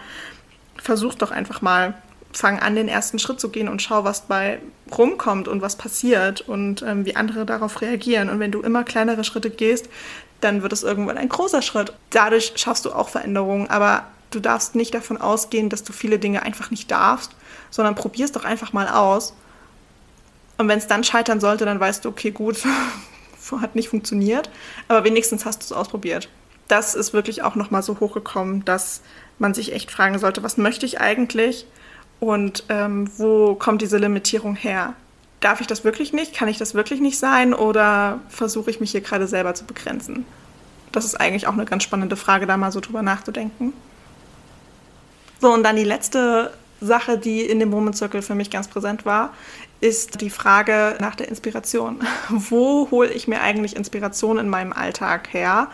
versuch 0.77 1.15
doch 1.15 1.31
einfach 1.31 1.63
mal, 1.63 1.95
fang 2.37 2.59
an, 2.59 2.75
den 2.75 2.89
ersten 2.89 3.19
Schritt 3.19 3.41
zu 3.41 3.49
gehen 3.49 3.69
und 3.69 3.81
schau, 3.81 4.05
was 4.05 4.23
bei 4.23 4.61
rumkommt 4.97 5.49
und 5.49 5.63
was 5.63 5.77
passiert 5.77 6.43
und 6.43 6.83
ähm, 6.83 7.07
wie 7.07 7.17
andere 7.17 7.47
darauf 7.47 7.81
reagieren. 7.81 8.29
Und 8.29 8.41
wenn 8.41 8.53
du 8.53 8.61
immer 8.61 8.85
kleinere 8.85 9.25
Schritte 9.25 9.51
gehst, 9.51 9.89
dann 10.41 10.63
wird 10.63 10.73
es 10.73 10.83
irgendwann 10.83 11.17
ein 11.17 11.29
großer 11.29 11.63
Schritt. 11.63 11.95
Dadurch 12.11 12.53
schaffst 12.57 12.85
du 12.85 12.93
auch 12.93 13.09
Veränderungen, 13.09 13.71
aber 13.71 14.05
du 14.31 14.41
darfst 14.41 14.75
nicht 14.75 14.95
davon 14.95 15.17
ausgehen, 15.17 15.71
dass 15.71 15.83
du 15.83 15.93
viele 15.93 16.19
Dinge 16.19 16.43
einfach 16.43 16.71
nicht 16.71 16.91
darfst, 16.91 17.35
sondern 17.71 17.95
probierst 17.95 18.37
doch 18.37 18.45
einfach 18.45 18.73
mal 18.73 18.89
aus. 18.89 19.35
Und 20.59 20.69
wenn 20.69 20.79
es 20.79 20.87
dann 20.87 21.05
scheitern 21.05 21.41
sollte, 21.41 21.65
dann 21.65 21.81
weißt 21.81 22.05
du, 22.05 22.11
okay, 22.11 22.33
gut, 22.33 22.59
hat 23.61 23.77
nicht 23.77 23.89
funktioniert, 23.89 24.51
aber 24.89 25.05
wenigstens 25.05 25.45
hast 25.47 25.61
du 25.61 25.65
es 25.65 25.73
ausprobiert. 25.73 26.29
Das 26.69 26.95
ist 26.95 27.13
wirklich 27.13 27.45
auch 27.45 27.55
nochmal 27.55 27.83
so 27.83 28.01
hochgekommen, 28.01 28.65
dass 28.65 29.01
man 29.39 29.55
sich 29.55 29.73
echt 29.73 29.91
fragen 29.91 30.19
sollte, 30.19 30.43
was 30.43 30.57
möchte 30.57 30.85
ich 30.85 31.01
eigentlich 31.01 31.67
und 32.21 32.65
ähm, 32.69 33.11
wo 33.17 33.55
kommt 33.55 33.83
diese 33.83 33.99
Limitierung 33.99 34.57
her? 34.57 34.95
Darf 35.41 35.61
ich 35.61 35.67
das 35.67 35.85
wirklich 35.85 36.13
nicht? 36.13 36.35
Kann 36.35 36.49
ich 36.49 36.59
das 36.59 36.75
wirklich 36.75 37.01
nicht 37.01 37.19
sein? 37.19 37.53
Oder 37.53 38.21
versuche 38.29 38.71
ich 38.71 38.81
mich 38.81 38.91
hier 38.91 39.03
gerade 39.03 39.27
selber 39.27 39.55
zu 39.55 39.65
begrenzen? 39.65 40.25
Das 40.93 41.05
ist 41.05 41.21
eigentlich 41.21 41.47
auch 41.47 41.53
eine 41.53 41.67
ganz 41.67 41.83
spannende 41.83 42.17
Frage, 42.17 42.47
da 42.47 42.57
mal 42.57 42.73
so 42.73 42.81
drüber 42.81 43.03
nachzudenken. 43.03 43.75
So, 45.41 45.53
und 45.53 45.63
dann 45.63 45.77
die 45.77 45.85
letzte 45.85 46.53
Sache, 46.81 47.19
die 47.19 47.43
in 47.43 47.59
dem 47.59 47.69
Moment 47.69 47.97
Circle 47.97 48.23
für 48.23 48.35
mich 48.35 48.51
ganz 48.51 48.69
präsent 48.69 49.05
war, 49.05 49.35
ist 49.81 50.21
die 50.21 50.31
Frage 50.31 50.97
nach 51.01 51.15
der 51.15 51.29
Inspiration. 51.29 52.01
Wo 52.29 52.91
hole 52.91 53.11
ich 53.11 53.29
mir 53.29 53.43
eigentlich 53.43 53.77
Inspiration 53.77 54.39
in 54.39 54.49
meinem 54.49 54.73
Alltag 54.73 55.33
her? 55.33 55.69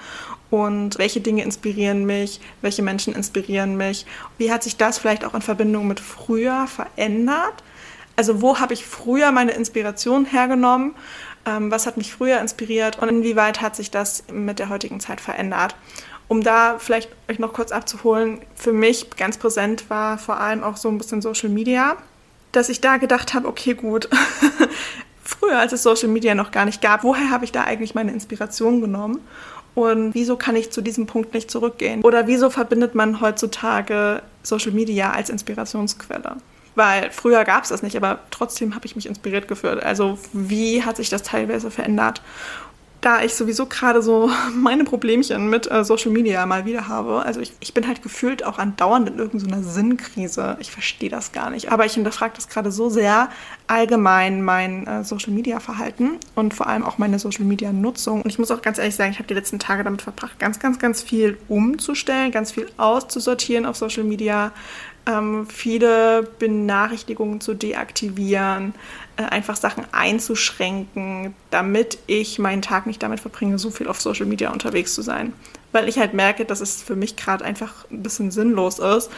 Und 0.52 0.98
welche 0.98 1.20
Dinge 1.20 1.42
inspirieren 1.42 2.04
mich? 2.04 2.38
Welche 2.60 2.82
Menschen 2.82 3.14
inspirieren 3.14 3.76
mich? 3.76 4.04
Wie 4.36 4.52
hat 4.52 4.62
sich 4.62 4.76
das 4.76 4.98
vielleicht 4.98 5.24
auch 5.24 5.34
in 5.34 5.42
Verbindung 5.42 5.88
mit 5.88 5.98
früher 5.98 6.66
verändert? 6.66 7.64
Also 8.16 8.42
wo 8.42 8.60
habe 8.60 8.74
ich 8.74 8.84
früher 8.84 9.32
meine 9.32 9.52
Inspiration 9.52 10.26
hergenommen? 10.26 10.94
Ähm, 11.46 11.70
was 11.70 11.86
hat 11.86 11.96
mich 11.96 12.12
früher 12.12 12.38
inspiriert? 12.38 12.98
Und 13.00 13.08
inwieweit 13.08 13.62
hat 13.62 13.74
sich 13.74 13.90
das 13.90 14.24
mit 14.30 14.58
der 14.58 14.68
heutigen 14.68 15.00
Zeit 15.00 15.22
verändert? 15.22 15.74
Um 16.28 16.42
da 16.42 16.78
vielleicht 16.78 17.10
euch 17.30 17.38
noch 17.38 17.54
kurz 17.54 17.72
abzuholen, 17.72 18.42
für 18.54 18.74
mich 18.74 19.08
ganz 19.16 19.38
präsent 19.38 19.88
war 19.88 20.18
vor 20.18 20.38
allem 20.38 20.62
auch 20.62 20.76
so 20.76 20.90
ein 20.90 20.98
bisschen 20.98 21.22
Social 21.22 21.48
Media 21.48 21.96
dass 22.52 22.68
ich 22.68 22.80
da 22.80 22.98
gedacht 22.98 23.34
habe, 23.34 23.48
okay, 23.48 23.74
gut, 23.74 24.08
früher, 25.24 25.58
als 25.58 25.72
es 25.72 25.82
Social 25.82 26.08
Media 26.08 26.34
noch 26.34 26.50
gar 26.52 26.66
nicht 26.66 26.80
gab, 26.80 27.02
woher 27.02 27.30
habe 27.30 27.44
ich 27.44 27.52
da 27.52 27.64
eigentlich 27.64 27.94
meine 27.94 28.12
Inspiration 28.12 28.80
genommen? 28.80 29.20
Und 29.74 30.14
wieso 30.14 30.36
kann 30.36 30.56
ich 30.56 30.70
zu 30.70 30.82
diesem 30.82 31.06
Punkt 31.06 31.32
nicht 31.34 31.50
zurückgehen? 31.50 32.02
Oder 32.02 32.26
wieso 32.26 32.50
verbindet 32.50 32.94
man 32.94 33.20
heutzutage 33.20 34.22
Social 34.42 34.72
Media 34.72 35.12
als 35.12 35.30
Inspirationsquelle? 35.30 36.36
Weil 36.74 37.10
früher 37.10 37.44
gab 37.44 37.64
es 37.64 37.68
das 37.68 37.82
nicht, 37.82 37.96
aber 37.96 38.20
trotzdem 38.30 38.74
habe 38.74 38.86
ich 38.86 38.96
mich 38.96 39.06
inspiriert 39.06 39.48
gefühlt. 39.48 39.82
Also 39.82 40.18
wie 40.32 40.82
hat 40.82 40.96
sich 40.96 41.10
das 41.10 41.22
teilweise 41.22 41.70
verändert? 41.70 42.22
Da 43.02 43.22
ich 43.22 43.34
sowieso 43.34 43.66
gerade 43.66 44.00
so 44.00 44.30
meine 44.54 44.84
Problemchen 44.84 45.50
mit 45.50 45.70
äh, 45.70 45.84
Social 45.84 46.10
Media 46.10 46.46
mal 46.46 46.64
wieder 46.64 46.88
habe. 46.88 47.22
Also 47.22 47.40
ich, 47.40 47.52
ich 47.60 47.74
bin 47.74 47.86
halt 47.86 48.02
gefühlt 48.02 48.44
auch 48.44 48.58
andauernd 48.58 49.10
in 49.10 49.18
irgendeiner 49.18 49.62
Sinnkrise. 49.62 50.56
Ich 50.60 50.70
verstehe 50.70 51.10
das 51.10 51.32
gar 51.32 51.50
nicht. 51.50 51.70
Aber 51.70 51.84
ich 51.84 51.94
hinterfrage 51.94 52.32
das 52.36 52.48
gerade 52.48 52.70
so 52.70 52.88
sehr 52.88 53.28
allgemein 53.66 54.42
mein 54.42 54.86
äh, 54.86 55.04
Social 55.04 55.32
Media 55.32 55.60
Verhalten 55.60 56.18
und 56.34 56.54
vor 56.54 56.68
allem 56.68 56.84
auch 56.84 56.98
meine 56.98 57.18
Social 57.18 57.44
Media 57.44 57.72
Nutzung. 57.72 58.22
Und 58.22 58.30
ich 58.30 58.38
muss 58.38 58.50
auch 58.50 58.62
ganz 58.62 58.78
ehrlich 58.78 58.94
sagen, 58.94 59.10
ich 59.10 59.18
habe 59.18 59.28
die 59.28 59.34
letzten 59.34 59.58
Tage 59.58 59.82
damit 59.82 60.02
verbracht, 60.02 60.38
ganz, 60.38 60.60
ganz, 60.60 60.78
ganz 60.78 61.02
viel 61.02 61.36
umzustellen, 61.48 62.30
ganz 62.30 62.52
viel 62.52 62.68
auszusortieren 62.76 63.66
auf 63.66 63.76
Social 63.76 64.04
Media, 64.04 64.52
ähm, 65.06 65.46
viele 65.46 66.22
Benachrichtigungen 66.38 67.40
zu 67.40 67.54
deaktivieren, 67.54 68.74
äh, 69.16 69.24
einfach 69.24 69.56
Sachen 69.56 69.84
einzuschränken, 69.92 71.34
damit 71.50 71.98
ich 72.06 72.38
meinen 72.38 72.62
Tag 72.62 72.86
nicht 72.86 73.02
damit 73.02 73.20
verbringe, 73.20 73.58
so 73.58 73.70
viel 73.70 73.88
auf 73.88 74.00
Social 74.00 74.26
Media 74.26 74.50
unterwegs 74.50 74.94
zu 74.94 75.02
sein. 75.02 75.32
Weil 75.72 75.88
ich 75.88 75.98
halt 75.98 76.14
merke, 76.14 76.44
dass 76.44 76.60
es 76.60 76.82
für 76.82 76.96
mich 76.96 77.16
gerade 77.16 77.44
einfach 77.44 77.90
ein 77.90 78.02
bisschen 78.02 78.30
sinnlos 78.30 78.78
ist, 78.78 79.10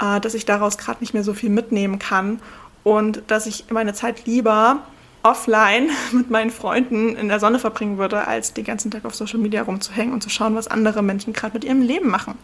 äh, 0.00 0.20
dass 0.20 0.34
ich 0.34 0.46
daraus 0.46 0.78
gerade 0.78 1.00
nicht 1.00 1.14
mehr 1.14 1.24
so 1.24 1.34
viel 1.34 1.50
mitnehmen 1.50 1.98
kann 1.98 2.40
und 2.82 3.22
dass 3.28 3.46
ich 3.46 3.66
meine 3.70 3.94
Zeit 3.94 4.26
lieber 4.26 4.82
offline 5.22 5.90
mit 6.12 6.30
meinen 6.30 6.50
Freunden 6.50 7.16
in 7.16 7.28
der 7.28 7.40
Sonne 7.40 7.58
verbringen 7.58 7.98
würde, 7.98 8.26
als 8.26 8.52
den 8.52 8.64
ganzen 8.64 8.90
Tag 8.90 9.04
auf 9.04 9.14
Social 9.14 9.38
Media 9.38 9.62
rumzuhängen 9.62 10.12
und 10.12 10.22
zu 10.22 10.30
schauen, 10.30 10.54
was 10.54 10.68
andere 10.68 11.02
Menschen 11.02 11.32
gerade 11.32 11.54
mit 11.54 11.64
ihrem 11.64 11.82
Leben 11.82 12.08
machen. 12.08 12.36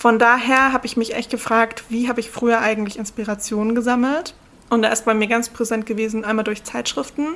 Von 0.00 0.18
daher 0.18 0.72
habe 0.72 0.86
ich 0.86 0.96
mich 0.96 1.14
echt 1.14 1.30
gefragt, 1.30 1.84
wie 1.90 2.08
habe 2.08 2.20
ich 2.20 2.30
früher 2.30 2.62
eigentlich 2.62 2.98
Inspirationen 2.98 3.74
gesammelt? 3.74 4.32
Und 4.70 4.80
da 4.80 4.88
ist 4.88 5.04
bei 5.04 5.12
mir 5.12 5.26
ganz 5.26 5.50
präsent 5.50 5.84
gewesen, 5.84 6.24
einmal 6.24 6.42
durch 6.42 6.64
Zeitschriften, 6.64 7.34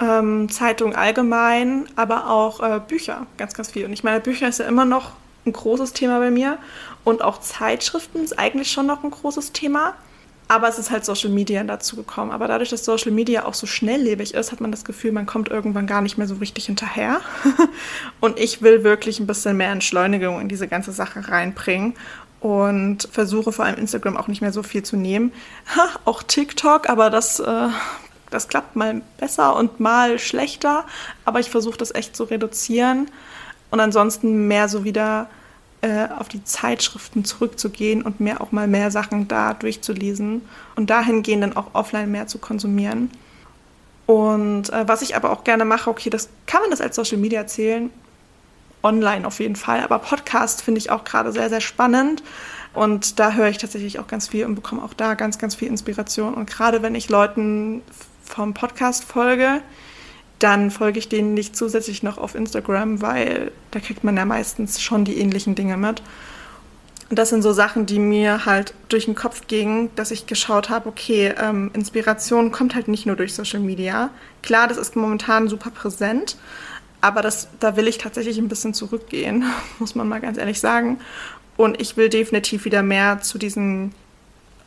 ähm, 0.00 0.48
Zeitung 0.48 0.96
allgemein, 0.96 1.86
aber 1.94 2.28
auch 2.28 2.58
äh, 2.58 2.80
Bücher, 2.80 3.28
ganz, 3.36 3.54
ganz 3.54 3.70
viel. 3.70 3.84
Und 3.84 3.92
ich 3.92 4.02
meine, 4.02 4.18
Bücher 4.18 4.48
ist 4.48 4.58
ja 4.58 4.66
immer 4.66 4.84
noch 4.84 5.12
ein 5.46 5.52
großes 5.52 5.92
Thema 5.92 6.18
bei 6.18 6.32
mir. 6.32 6.58
Und 7.04 7.22
auch 7.22 7.38
Zeitschriften 7.38 8.24
ist 8.24 8.36
eigentlich 8.36 8.72
schon 8.72 8.86
noch 8.86 9.04
ein 9.04 9.10
großes 9.12 9.52
Thema. 9.52 9.94
Aber 10.48 10.68
es 10.68 10.78
ist 10.78 10.90
halt 10.90 11.04
Social 11.04 11.30
Media 11.30 11.64
dazu 11.64 11.96
gekommen. 11.96 12.30
Aber 12.30 12.46
dadurch, 12.46 12.70
dass 12.70 12.84
Social 12.84 13.10
Media 13.10 13.44
auch 13.44 13.54
so 13.54 13.66
schnelllebig 13.66 14.34
ist, 14.34 14.52
hat 14.52 14.60
man 14.60 14.70
das 14.70 14.84
Gefühl, 14.84 15.10
man 15.10 15.26
kommt 15.26 15.48
irgendwann 15.48 15.86
gar 15.88 16.02
nicht 16.02 16.18
mehr 16.18 16.28
so 16.28 16.36
richtig 16.36 16.66
hinterher. 16.66 17.20
und 18.20 18.38
ich 18.38 18.62
will 18.62 18.84
wirklich 18.84 19.18
ein 19.18 19.26
bisschen 19.26 19.56
mehr 19.56 19.72
Entschleunigung 19.72 20.40
in 20.40 20.48
diese 20.48 20.68
ganze 20.68 20.92
Sache 20.92 21.28
reinbringen 21.28 21.94
und 22.40 23.08
versuche 23.10 23.50
vor 23.50 23.64
allem 23.64 23.76
Instagram 23.76 24.16
auch 24.16 24.28
nicht 24.28 24.40
mehr 24.40 24.52
so 24.52 24.62
viel 24.62 24.84
zu 24.84 24.96
nehmen. 24.96 25.32
Ha, 25.74 25.88
auch 26.04 26.22
TikTok, 26.22 26.88
aber 26.88 27.10
das, 27.10 27.40
äh, 27.40 27.68
das 28.30 28.46
klappt 28.46 28.76
mal 28.76 29.02
besser 29.18 29.56
und 29.56 29.80
mal 29.80 30.20
schlechter. 30.20 30.84
Aber 31.24 31.40
ich 31.40 31.50
versuche 31.50 31.78
das 31.78 31.92
echt 31.92 32.14
zu 32.14 32.22
reduzieren 32.22 33.10
und 33.72 33.80
ansonsten 33.80 34.46
mehr 34.46 34.68
so 34.68 34.84
wieder 34.84 35.28
äh, 35.86 36.08
auf 36.18 36.28
die 36.28 36.42
Zeitschriften 36.42 37.24
zurückzugehen 37.24 38.02
und 38.02 38.18
mehr 38.18 38.40
auch 38.40 38.50
mal 38.50 38.66
mehr 38.66 38.90
Sachen 38.90 39.28
da 39.28 39.54
durchzulesen 39.54 40.42
und 40.74 40.90
dahingehend 40.90 41.44
dann 41.44 41.56
auch 41.56 41.74
offline 41.74 42.10
mehr 42.10 42.26
zu 42.26 42.38
konsumieren. 42.38 43.08
Und 44.06 44.72
äh, 44.72 44.88
was 44.88 45.02
ich 45.02 45.14
aber 45.14 45.30
auch 45.30 45.44
gerne 45.44 45.64
mache, 45.64 45.88
okay, 45.88 46.10
das 46.10 46.28
kann 46.46 46.60
man 46.60 46.70
das 46.70 46.80
als 46.80 46.96
Social 46.96 47.18
Media 47.18 47.46
zählen, 47.46 47.90
online 48.82 49.24
auf 49.24 49.38
jeden 49.38 49.54
Fall, 49.54 49.80
aber 49.84 50.00
Podcast 50.00 50.60
finde 50.60 50.80
ich 50.80 50.90
auch 50.90 51.04
gerade 51.04 51.30
sehr, 51.30 51.50
sehr 51.50 51.60
spannend. 51.60 52.24
Und 52.74 53.20
da 53.20 53.32
höre 53.32 53.48
ich 53.48 53.58
tatsächlich 53.58 54.00
auch 54.00 54.08
ganz 54.08 54.26
viel 54.26 54.44
und 54.44 54.56
bekomme 54.56 54.82
auch 54.82 54.92
da 54.92 55.14
ganz, 55.14 55.38
ganz 55.38 55.54
viel 55.54 55.68
Inspiration. 55.68 56.34
Und 56.34 56.50
gerade 56.50 56.82
wenn 56.82 56.96
ich 56.96 57.08
Leuten 57.08 57.82
vom 58.24 58.54
Podcast 58.54 59.04
folge, 59.04 59.62
dann 60.38 60.70
folge 60.70 60.98
ich 60.98 61.08
denen 61.08 61.34
nicht 61.34 61.56
zusätzlich 61.56 62.02
noch 62.02 62.18
auf 62.18 62.34
Instagram, 62.34 63.00
weil 63.00 63.52
da 63.70 63.80
kriegt 63.80 64.04
man 64.04 64.16
ja 64.16 64.24
meistens 64.24 64.82
schon 64.82 65.04
die 65.04 65.18
ähnlichen 65.18 65.54
Dinge 65.54 65.76
mit. 65.76 66.02
Und 67.08 67.18
das 67.18 67.28
sind 67.30 67.42
so 67.42 67.52
Sachen, 67.52 67.86
die 67.86 68.00
mir 68.00 68.46
halt 68.46 68.74
durch 68.88 69.04
den 69.04 69.14
Kopf 69.14 69.46
gingen, 69.46 69.90
dass 69.94 70.10
ich 70.10 70.26
geschaut 70.26 70.70
habe, 70.70 70.88
okay, 70.88 71.32
ähm, 71.40 71.70
Inspiration 71.72 72.50
kommt 72.50 72.74
halt 72.74 72.88
nicht 72.88 73.06
nur 73.06 73.14
durch 73.14 73.32
Social 73.32 73.60
Media. 73.60 74.10
Klar, 74.42 74.66
das 74.66 74.76
ist 74.76 74.96
momentan 74.96 75.48
super 75.48 75.70
präsent, 75.70 76.36
aber 77.00 77.22
das, 77.22 77.48
da 77.60 77.76
will 77.76 77.86
ich 77.86 77.98
tatsächlich 77.98 78.38
ein 78.38 78.48
bisschen 78.48 78.74
zurückgehen, 78.74 79.44
muss 79.78 79.94
man 79.94 80.08
mal 80.08 80.20
ganz 80.20 80.36
ehrlich 80.36 80.58
sagen. 80.58 80.98
Und 81.56 81.80
ich 81.80 81.96
will 81.96 82.08
definitiv 82.08 82.64
wieder 82.64 82.82
mehr 82.82 83.20
zu 83.22 83.38
diesen 83.38 83.94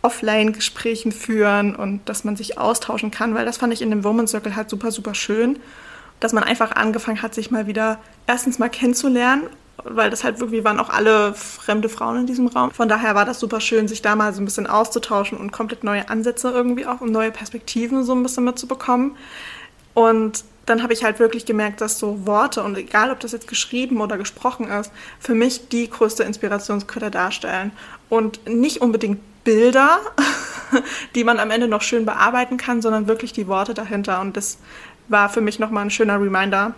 Offline-Gesprächen 0.02 1.12
führen 1.12 1.76
und 1.76 2.08
dass 2.08 2.24
man 2.24 2.36
sich 2.36 2.58
austauschen 2.58 3.12
kann, 3.12 3.36
weil 3.36 3.46
das 3.46 3.58
fand 3.58 3.74
ich 3.74 3.82
in 3.82 3.90
dem 3.90 4.04
Woman 4.04 4.28
Circle 4.28 4.56
halt 4.56 4.70
super, 4.70 4.92
super 4.92 5.14
schön, 5.14 5.60
dass 6.20 6.34
man 6.34 6.44
einfach 6.44 6.72
angefangen 6.72 7.22
hat, 7.22 7.34
sich 7.34 7.52
mal 7.52 7.68
wieder 7.68 8.00
erstens 8.28 8.60
mal 8.60 8.70
kennenzulernen, 8.70 9.44
weil 9.84 10.10
das 10.10 10.24
halt 10.24 10.40
wirklich 10.40 10.64
waren 10.64 10.80
auch 10.80 10.90
alle 10.90 11.34
fremde 11.34 11.90
Frauen 11.90 12.18
in 12.18 12.28
diesem 12.28 12.48
Raum. 12.48 12.72
Von 12.72 12.90
daher 12.90 13.16
war 13.16 13.26
das 13.26 13.40
super 13.40 13.62
schön, 13.62 13.88
sich 13.88 14.02
da 14.02 14.16
mal 14.16 14.34
so 14.34 14.42
ein 14.42 14.46
bisschen 14.46 14.68
auszutauschen 14.68 15.38
und 15.38 15.52
komplett 15.52 15.84
neue 15.84 16.10
Ansätze 16.10 16.50
irgendwie 16.50 16.86
auch 16.86 17.02
und 17.02 17.12
neue 17.12 17.32
Perspektiven 17.32 18.04
so 18.04 18.14
ein 18.14 18.24
bisschen 18.24 18.44
mitzubekommen. 18.44 19.16
Und 19.94 20.44
dann 20.66 20.84
habe 20.84 20.94
ich 20.94 21.04
halt 21.04 21.20
wirklich 21.20 21.46
gemerkt, 21.46 21.82
dass 21.82 21.98
so 21.98 22.28
Worte 22.28 22.64
und 22.64 22.78
egal, 22.78 23.12
ob 23.12 23.20
das 23.20 23.32
jetzt 23.32 23.48
geschrieben 23.48 24.02
oder 24.02 24.18
gesprochen 24.18 24.68
ist, 24.68 24.92
für 25.20 25.34
mich 25.34 25.70
die 25.70 25.90
größte 25.90 26.24
Inspirationsquelle 26.24 27.10
darstellen. 27.10 27.72
Und 28.08 28.48
nicht 28.48 28.82
unbedingt 28.82 29.20
Bilder, 29.44 30.00
die 31.16 31.24
man 31.24 31.40
am 31.40 31.52
Ende 31.52 31.68
noch 31.68 31.82
schön 31.82 32.06
bearbeiten 32.06 32.58
kann, 32.58 32.82
sondern 32.82 33.08
wirklich 33.08 33.34
die 33.34 33.48
Worte 33.48 33.74
dahinter. 33.74 34.22
Und 34.22 34.38
das 34.38 34.58
war 35.08 35.30
für 35.30 35.42
mich 35.42 35.60
nochmal 35.60 35.86
ein 35.86 35.92
schöner 35.92 36.22
Reminder, 36.22 36.74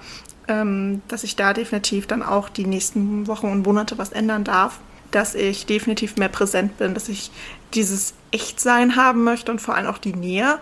ähm, 0.48 1.02
dass 1.08 1.24
ich 1.24 1.36
da 1.36 1.54
definitiv 1.54 2.08
dann 2.08 2.24
auch 2.24 2.50
die 2.50 2.66
nächsten 2.66 3.28
Wochen 3.28 3.48
und 3.48 3.66
Monate 3.66 3.98
was 3.98 4.12
ändern 4.12 4.44
darf. 4.44 4.80
dass 5.12 5.36
ich 5.36 5.66
definitiv 5.66 6.16
mehr 6.16 6.30
präsent 6.30 6.78
bin, 6.78 6.94
dass 6.94 7.10
ich 7.10 7.32
dieses 7.74 8.14
Echtsein 8.32 8.96
haben 8.96 9.26
möchte 9.26 9.52
und 9.52 9.60
vor 9.60 9.76
allem 9.76 9.88
auch 9.88 9.98
die 9.98 10.14
Nähe 10.14 10.58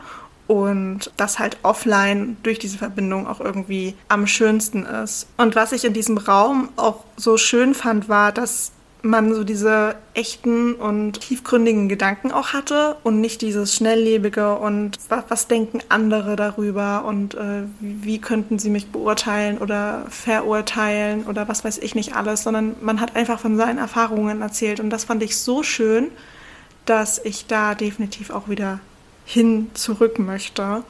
und 0.48 1.12
das 1.16 1.38
halt 1.38 1.58
offline 1.62 2.36
durch 2.42 2.58
diese 2.58 2.80
Verbindung 2.80 3.28
auch 3.28 3.40
irgendwie 3.40 3.94
am 4.08 4.26
schönsten 4.26 4.84
ist. 4.88 5.28
Und 5.38 5.56
was 5.56 5.72
ich 5.72 5.86
in 5.86 5.94
diesem 5.94 6.18
Raum 6.18 6.70
auch 6.76 7.04
so 7.16 7.38
schön 7.38 7.76
fand, 7.76 8.10
war, 8.10 8.32
dass 8.32 8.72
man 9.02 9.34
so 9.34 9.44
diese 9.44 9.96
echten 10.14 10.74
und 10.74 11.22
tiefgründigen 11.22 11.88
Gedanken 11.88 12.32
auch 12.32 12.54
hatte 12.54 12.98
und 13.04 13.22
nicht 13.22 13.42
dieses 13.42 13.74
schnelllebige 13.74 14.58
und 14.58 14.98
was, 15.08 15.24
was 15.30 15.48
denken 15.48 15.80
andere 15.88 16.36
darüber 16.36 17.06
und 17.06 17.36
äh, 17.36 17.64
wie 17.80 18.20
könnten 18.20 18.60
sie 18.60 18.70
mich 18.70 18.92
beurteilen 18.92 19.58
oder 19.58 20.06
verurteilen 20.10 21.24
oder 21.26 21.48
was 21.48 21.64
weiß 21.64 21.78
ich 21.78 21.96
nicht 21.96 22.16
alles, 22.16 22.44
sondern 22.44 22.76
man 22.82 23.00
hat 23.00 23.16
einfach 23.16 23.40
von 23.40 23.56
seinen 23.56 23.78
Erfahrungen 23.78 24.42
erzählt 24.42 24.80
und 24.80 24.90
das 24.90 25.06
fand 25.06 25.24
ich 25.24 25.38
so 25.38 25.64
schön, 25.64 26.08
dass 26.86 27.24
ich 27.24 27.46
da 27.46 27.76
definitiv 27.76 28.32
auch 28.32 28.50
wieder 28.50 28.80
hin 29.26 29.70
zurück 29.76 30.20
möchte. 30.20 30.84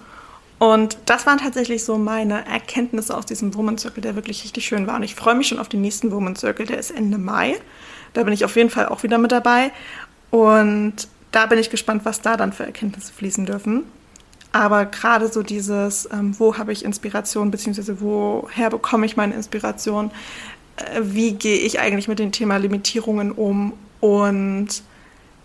Und 0.60 0.98
das 1.06 1.26
waren 1.26 1.38
tatsächlich 1.38 1.86
so 1.86 1.98
meine 1.98 2.46
Erkenntnisse 2.46 3.16
aus 3.16 3.26
diesem 3.26 3.54
Woman 3.56 3.78
Circle, 3.78 4.02
der 4.02 4.16
wirklich 4.16 4.44
richtig 4.44 4.66
schön 4.66 4.88
war. 4.88 4.96
Und 4.96 5.04
ich 5.04 5.16
freue 5.16 5.36
mich 5.36 5.48
schon 5.48 5.60
auf 5.60 5.70
den 5.70 5.82
nächsten 5.82 6.12
Woman 6.12 6.36
Circle, 6.36 6.66
der 6.66 6.78
ist 6.78 6.92
Ende 6.92 7.18
Mai. 7.18 7.56
Da 8.14 8.24
bin 8.24 8.34
ich 8.34 8.46
auf 8.46 8.56
jeden 8.56 8.70
Fall 8.70 8.88
auch 8.88 9.04
wieder 9.04 9.18
mit 9.18 9.32
dabei. 9.32 9.72
Und 10.32 11.08
da 11.32 11.46
bin 11.46 11.60
ich 11.60 11.70
gespannt, 11.70 12.06
was 12.06 12.22
da 12.22 12.38
dann 12.38 12.54
für 12.54 12.66
Erkenntnisse 12.66 13.14
fließen 13.14 13.46
dürfen. 13.46 13.84
Aber 14.52 14.86
gerade 14.86 15.28
so 15.28 15.44
dieses, 15.44 16.10
ähm, 16.12 16.38
wo 16.40 16.58
habe 16.58 16.72
ich 16.72 16.84
Inspiration, 16.84 17.52
beziehungsweise 17.52 18.02
woher 18.02 18.70
bekomme 18.70 19.06
ich 19.06 19.16
meine 19.16 19.36
Inspiration, 19.36 20.12
äh, 20.78 21.02
wie 21.04 21.34
gehe 21.34 21.58
ich 21.58 21.80
eigentlich 21.80 22.08
mit 22.08 22.20
dem 22.20 22.32
Thema 22.32 22.58
Limitierungen 22.58 23.32
um 23.32 23.74
und 24.00 24.68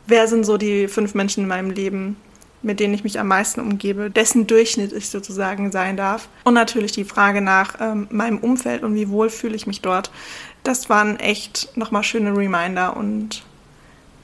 wer 0.07 0.27
sind 0.27 0.47
so 0.47 0.57
die 0.57 0.89
fünf 0.89 1.15
Menschen 1.15 1.43
in 1.43 1.49
meinem 1.49 1.71
Leben, 1.71 2.17
mit 2.63 2.81
denen 2.81 2.95
ich 2.95 3.05
mich 3.05 3.21
am 3.21 3.29
meisten 3.29 3.61
umgebe, 3.61 4.11
dessen 4.11 4.47
Durchschnitt 4.47 4.93
ich 4.93 5.11
sozusagen 5.11 5.71
sein 5.71 5.99
darf. 5.99 6.29
Und 6.45 6.55
natürlich 6.55 6.93
die 6.93 7.05
Frage 7.05 7.43
nach 7.43 7.79
ähm, 7.81 8.07
meinem 8.11 8.39
Umfeld 8.39 8.83
und 8.83 8.95
wie 8.95 9.11
wohl 9.11 9.29
fühle 9.29 9.55
ich 9.55 9.67
mich 9.67 9.83
dort. 9.83 10.11
Das 10.65 10.89
waren 10.89 11.21
echt 11.21 11.77
nochmal 11.77 12.03
schöne 12.03 12.37
Reminder 12.37 12.97
und 12.97 13.45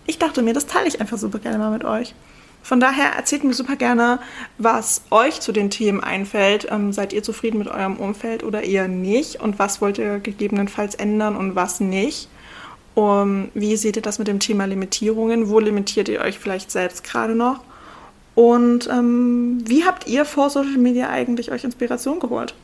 ich 0.07 0.19
dachte 0.19 0.43
mir, 0.43 0.55
das 0.55 0.67
teile 0.67 0.89
ich 0.89 1.01
einfach 1.01 1.19
super 1.19 1.39
gerne 1.39 1.59
mal 1.59 1.71
mit 1.71 1.85
euch. 1.85 2.15
Von 2.63 2.81
daher 2.81 3.13
erzählt 3.13 3.45
mir 3.45 3.55
super 3.55 3.77
gerne, 3.77 4.19
was 4.59 5.03
euch 5.11 5.41
zu 5.41 5.53
den 5.53 5.71
Themen 5.71 6.03
einfällt. 6.03 6.67
Ähm, 6.71 6.93
seid 6.93 7.13
ihr 7.13 7.23
zufrieden 7.23 7.59
mit 7.59 7.69
eurem 7.69 7.97
Umfeld 7.97 8.43
oder 8.43 8.63
eher 8.63 8.89
nicht? 8.89 9.41
Und 9.41 9.59
was 9.59 9.81
wollt 9.81 9.99
ihr 9.99 10.19
gegebenenfalls 10.19 10.95
ändern 10.95 11.37
und 11.37 11.55
was 11.55 11.81
nicht? 11.81 12.29
Um, 12.95 13.51
wie 13.55 13.77
seht 13.77 13.97
ihr 13.97 14.03
das 14.03 14.19
mit 14.19 14.29
dem 14.29 14.41
Thema 14.41 14.67
Limitierungen? 14.67 15.49
Wo 15.49 15.61
limitiert 15.61 16.09
ihr 16.09 16.21
euch 16.21 16.39
vielleicht 16.39 16.71
selbst 16.71 17.05
gerade 17.05 17.35
noch? 17.35 17.61
Und 18.35 18.89
ähm, 18.89 19.63
wie 19.67 19.85
habt 19.85 20.07
ihr 20.07 20.25
vor 20.25 20.51
Social 20.51 20.79
Media 20.79 21.09
eigentlich 21.09 21.53
euch 21.53 21.65
Inspiration 21.65 22.21
geholt? 22.21 22.55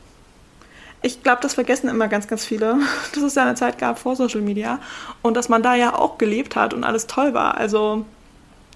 Ich 1.01 1.23
glaube, 1.23 1.39
das 1.41 1.53
vergessen 1.53 1.89
immer 1.89 2.07
ganz, 2.07 2.27
ganz 2.27 2.45
viele, 2.45 2.79
dass 3.13 3.23
es 3.23 3.35
ja 3.35 3.43
eine 3.43 3.55
Zeit 3.55 3.77
gab 3.77 3.99
vor 3.99 4.15
Social 4.15 4.41
Media 4.41 4.79
und 5.21 5.35
dass 5.35 5.49
man 5.49 5.63
da 5.63 5.75
ja 5.75 5.95
auch 5.95 6.17
gelebt 6.17 6.55
hat 6.55 6.73
und 6.73 6.83
alles 6.83 7.07
toll 7.07 7.33
war. 7.33 7.55
Also 7.55 8.05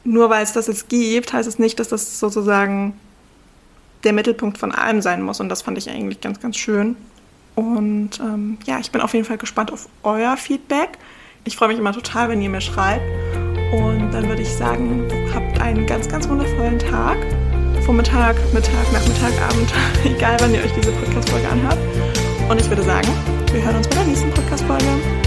nur 0.04 0.30
weil 0.30 0.44
es 0.44 0.54
das 0.54 0.68
jetzt 0.68 0.90
gibt, 0.90 1.34
heißt 1.34 1.48
es 1.48 1.60
nicht, 1.60 1.80
dass 1.80 1.90
das 1.90 2.20
sozusagen 2.20 3.00
der 4.04 4.14
Mittelpunkt 4.14 4.58
von 4.58 4.72
allem 4.72 5.02
sein 5.02 5.22
muss. 5.22 5.40
Und 5.40 5.50
das 5.50 5.62
fand 5.62 5.78
ich 5.78 5.90
eigentlich 5.90 6.22
ganz, 6.22 6.40
ganz 6.40 6.58
schön. 6.58 6.96
Und 7.56 8.20
ähm, 8.20 8.58
ja, 8.66 8.80
ich 8.80 8.92
bin 8.92 9.02
auf 9.02 9.14
jeden 9.14 9.26
Fall 9.26 9.38
gespannt 9.38 9.72
auf 9.72 9.88
euer 10.04 10.38
Feedback. 10.38 10.98
Ich 11.44 11.56
freue 11.56 11.70
mich 11.70 11.78
immer 11.78 11.94
total, 11.94 12.30
wenn 12.30 12.42
ihr 12.42 12.50
mir 12.50 12.62
schreibt. 12.62 13.04
Und 13.74 14.12
dann 14.12 14.28
würde 14.28 14.42
ich 14.42 14.54
sagen, 14.54 15.08
habt 15.34 15.60
einen 15.62 15.86
ganz, 15.86 16.08
ganz 16.08 16.28
wundervollen 16.28 16.80
Tag. 16.80 17.18
Vormittag, 17.82 18.36
Mittag, 18.54 18.92
Nachmittag, 18.94 19.34
Abend, 19.50 19.74
egal 20.06 20.38
wann 20.40 20.54
ihr 20.54 20.64
euch 20.64 20.72
diese 20.74 20.92
Podcast-Folge 20.92 21.48
anhört. 21.50 21.80
Und 22.50 22.60
ich 22.62 22.70
würde 22.70 22.84
sagen, 22.84 23.08
wir 23.52 23.64
hören 23.64 23.78
uns 23.78 23.88
bei 23.88 23.96
der 23.96 24.06
nächsten 24.06 24.30
Podcast-Folge. 24.32 25.21